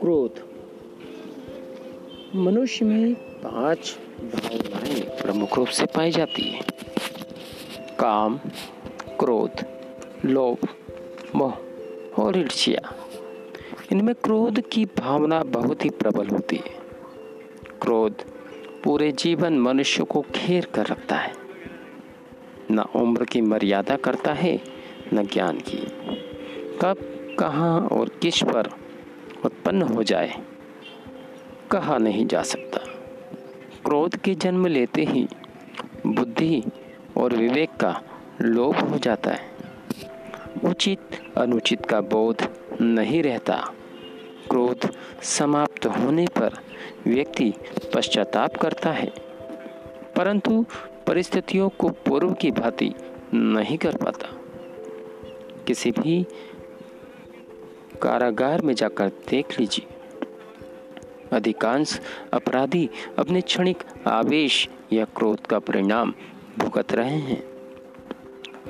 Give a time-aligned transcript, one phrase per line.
[0.00, 0.40] क्रोध।
[2.34, 6.60] मनुष्य में पाँच भावनाएँ प्रमुख रूप से पाई जाती है।
[8.00, 8.40] काम,
[9.20, 9.64] क्रोध,
[10.24, 10.68] लोभ,
[11.34, 11.54] मोह
[12.20, 12.94] और ईर्ष्या।
[13.92, 16.72] इनमें क्रोध की भावना बहुत ही प्रबल होती है।
[17.82, 18.14] क्रोध
[18.84, 21.43] पूरे जीवन मनुष्य को घेर कर रखता है।
[22.74, 24.60] न उम्र की मर्यादा करता है,
[25.12, 25.76] न ज्ञान की।
[26.82, 26.96] कब,
[27.38, 28.70] कहाँ और किस पर
[29.44, 30.32] उत्पन्न हो जाए,
[31.70, 32.78] कहा नहीं जा सकता।
[33.84, 35.28] क्रोध के जन्म लेते ही
[36.06, 36.62] बुद्धि
[37.16, 38.02] और विवेक का
[38.40, 39.54] लोभ हो जाता है।
[40.64, 41.00] उचित,
[41.36, 42.48] अनुचित का बोध
[42.80, 43.72] नहीं रहता।
[44.50, 44.90] क्रोध
[45.22, 46.50] समाप्त होने पर
[47.06, 47.54] व्यक्ति
[47.94, 49.23] पश्चाताप करता है।
[50.16, 50.64] परंतु
[51.06, 52.92] परिस्थितियों को पूर्व की भांति
[53.34, 54.28] नहीं कर पाता।
[55.66, 56.22] किसी भी
[58.02, 59.86] कारागार में जाकर देख लीजिए।
[61.32, 62.00] अधिकांश
[62.32, 66.14] अपराधी अपने क्षणिक आवेश या क्रोध का परिणाम
[66.58, 67.42] भुगत रहे हैं।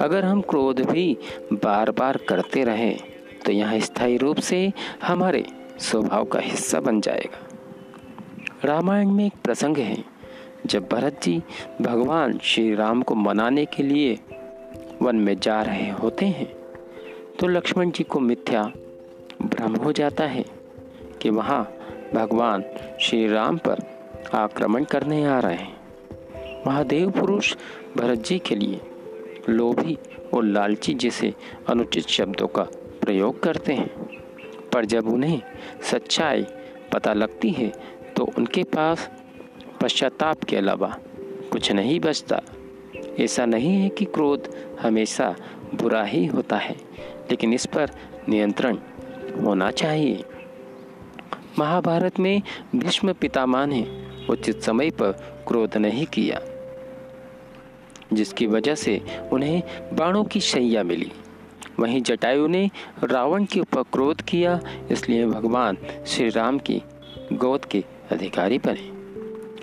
[0.01, 1.17] अगर हम क्रोध भी
[1.53, 2.91] बार बार करते रहे
[3.47, 5.45] तो यह स्थायी रूप से हमारे
[5.81, 7.47] स्वभाव का हिस्सा बन जाएगा।
[8.65, 10.14] रामायण में एक प्रसंग है।
[10.67, 11.43] जब भरत जी
[11.83, 14.19] भगवान श्री राम को मनाने के लिए
[15.03, 16.47] वन में जा रहे होते हैं
[17.41, 18.63] तो लक्ष्मण जी को मिथ्या
[19.43, 20.45] भ्रम हो जाता है
[21.23, 21.63] कि वहाँ
[22.15, 22.65] भगवान
[23.01, 23.83] श्री राम पर
[24.35, 25.77] आक्रमण करने आ रहे हैं।
[26.67, 27.55] महादेव पुरुष
[27.97, 28.81] भरत जी के लिए
[29.49, 29.99] लोभी
[30.35, 31.35] और लालची जैसे
[31.69, 32.63] अनुचित शब्दों का
[33.01, 33.89] प्रयोग करते हैं,
[34.73, 35.43] पर जब उन्हें
[35.83, 36.47] सच्चाई
[36.93, 37.73] पता लगती है
[38.17, 39.11] तो उनके पास
[39.85, 40.89] पश्चाताप के अलावा
[41.53, 42.41] कुछ नहीं बचता।
[43.21, 44.49] ऐसा नहीं है कि क्रोध
[44.81, 45.35] हमेशा
[45.75, 46.77] बुरा ही होता है,
[47.31, 47.91] लेकिन इस पर
[48.29, 48.79] नियंत्रण
[49.43, 50.25] होना चाहिए।
[51.59, 52.43] महाभारत में
[52.77, 53.85] भीष्म पितामह ने
[54.31, 55.13] उचित समय पर
[55.49, 56.41] क्रोध नहीं किया,
[58.13, 59.01] जिसकी वजह से
[59.33, 59.63] उन्हें
[59.93, 61.13] बाणों की शैया मिली।
[61.81, 62.71] वहीं जटायु ने
[63.05, 66.83] रावण के ऊपर क्रोध किया, इसलिए भगवान श्री राम की
[67.33, 68.93] गोद के अधिकारी बने।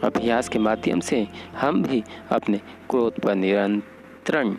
[0.04, 2.58] अभ्यास के माध्यम से हम भी अपने
[2.90, 4.54] क्रोध पर नियंत्रण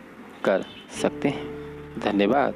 [0.45, 0.65] कर
[1.03, 2.55] सकते हैं। धन्यवाद।